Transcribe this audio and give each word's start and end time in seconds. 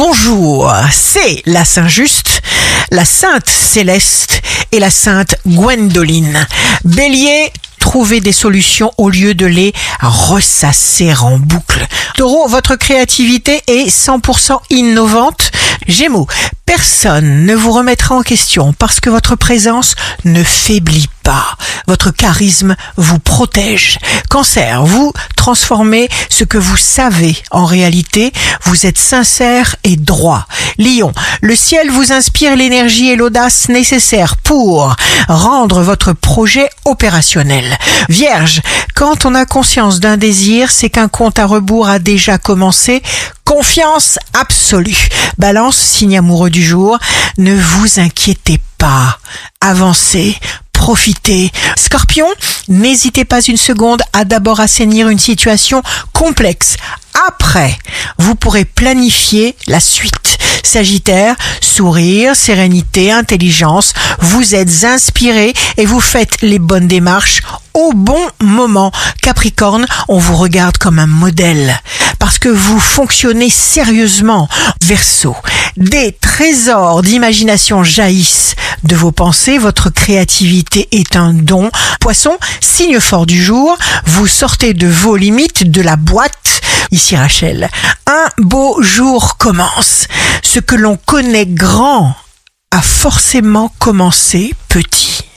bonjour. 0.00 0.72
C'est 0.90 1.42
la 1.44 1.62
Saint-Just, 1.62 2.40
la 2.90 3.04
Sainte 3.04 3.50
Céleste 3.50 4.40
et 4.72 4.78
la 4.78 4.88
Sainte 4.88 5.34
Gwendoline. 5.46 6.46
Bélier, 6.86 7.52
trouvez 7.78 8.22
des 8.22 8.32
solutions 8.32 8.92
au 8.96 9.10
lieu 9.10 9.34
de 9.34 9.44
les 9.44 9.74
ressasser 10.00 11.12
en 11.20 11.38
boucle. 11.38 11.86
Taureau, 12.16 12.48
votre 12.48 12.76
créativité 12.76 13.60
est 13.66 13.94
100% 13.94 14.58
innovante. 14.70 15.52
Gémeaux, 15.86 16.26
personne 16.70 17.46
ne 17.46 17.54
vous 17.56 17.72
remettra 17.72 18.14
en 18.14 18.22
question 18.22 18.72
parce 18.72 19.00
que 19.00 19.10
votre 19.10 19.34
présence 19.34 19.96
ne 20.24 20.44
faiblit 20.44 21.08
pas. 21.24 21.56
Votre 21.88 22.12
charisme 22.12 22.76
vous 22.96 23.18
protège. 23.18 23.98
Cancer, 24.28 24.84
vous 24.84 25.12
transformez 25.34 26.08
ce 26.28 26.44
que 26.44 26.58
vous 26.58 26.76
savez 26.76 27.36
en 27.50 27.64
réalité. 27.64 28.32
Vous 28.62 28.86
êtes 28.86 28.98
sincère 28.98 29.74
et 29.82 29.96
droit. 29.96 30.46
Lion, 30.78 31.12
le 31.40 31.56
ciel 31.56 31.90
vous 31.90 32.12
inspire 32.12 32.54
l'énergie 32.54 33.08
et 33.08 33.16
l'audace 33.16 33.68
nécessaires 33.68 34.36
pour 34.36 34.94
rendre 35.26 35.82
votre 35.82 36.12
projet 36.12 36.70
opérationnel. 36.84 37.64
Vierge, 38.08 38.62
quand 38.94 39.26
on 39.26 39.34
a 39.34 39.44
conscience 39.44 39.98
d'un 39.98 40.16
désir, 40.16 40.70
c'est 40.70 40.90
qu'un 40.90 41.08
compte 41.08 41.40
à 41.40 41.46
rebours 41.46 41.88
a 41.88 41.98
déjà 41.98 42.38
commencé. 42.38 43.02
Confiance 43.44 44.20
absolue. 44.32 45.08
Balance, 45.36 45.76
signe 45.76 46.18
amoureux 46.18 46.50
du 46.50 46.59
ne 47.38 47.54
vous 47.54 48.00
inquiétez 48.00 48.60
pas. 48.76 49.18
Avancez, 49.60 50.36
profitez. 50.72 51.50
Scorpion, 51.76 52.26
n'hésitez 52.68 53.24
pas 53.24 53.40
une 53.40 53.56
seconde 53.56 54.02
à 54.12 54.24
d'abord 54.24 54.60
assainir 54.60 55.08
une 55.08 55.18
situation 55.18 55.82
complexe. 56.12 56.76
Après, 57.28 57.78
vous 58.18 58.34
pourrez 58.34 58.64
planifier 58.64 59.56
la 59.66 59.80
suite. 59.80 60.38
Sagittaire, 60.62 61.34
sourire, 61.60 62.36
sérénité, 62.36 63.10
intelligence, 63.10 63.94
vous 64.20 64.54
êtes 64.54 64.84
inspiré 64.84 65.54
et 65.76 65.86
vous 65.86 66.00
faites 66.00 66.42
les 66.42 66.58
bonnes 66.58 66.88
démarches 66.88 67.40
au 67.74 67.92
bon 67.92 68.20
moment. 68.42 68.92
Capricorne, 69.22 69.86
on 70.08 70.18
vous 70.18 70.36
regarde 70.36 70.78
comme 70.78 70.98
un 70.98 71.06
modèle 71.06 71.80
parce 72.18 72.38
que 72.38 72.48
vous 72.48 72.78
fonctionnez 72.78 73.50
sérieusement. 73.50 74.48
Verseau, 74.82 75.34
des 75.76 76.12
trésors 76.12 77.02
d'imagination 77.02 77.84
jaillissent 77.84 78.54
de 78.84 78.96
vos 78.96 79.12
pensées, 79.12 79.58
votre 79.58 79.90
créativité 79.90 80.88
est 80.92 81.16
un 81.16 81.32
don. 81.32 81.70
Poisson, 82.00 82.38
signe 82.60 83.00
fort 83.00 83.26
du 83.26 83.42
jour, 83.42 83.76
vous 84.06 84.26
sortez 84.26 84.74
de 84.74 84.86
vos 84.86 85.16
limites, 85.16 85.70
de 85.70 85.82
la 85.82 85.96
boîte. 85.96 86.62
Ici 86.90 87.16
Rachel, 87.16 87.68
un 88.06 88.28
beau 88.38 88.82
jour 88.82 89.36
commence. 89.36 90.08
Ce 90.42 90.60
que 90.60 90.76
l'on 90.76 90.96
connaît 90.96 91.46
grand 91.46 92.14
a 92.70 92.82
forcément 92.82 93.72
commencé 93.78 94.54
petit. 94.68 95.22